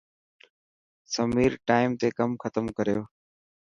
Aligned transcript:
سمير 1.15 1.51
ٽائم 1.67 1.89
تي 1.99 2.09
ڪم 2.21 2.31
ختم 2.45 2.65
ڪريو. 2.81 3.01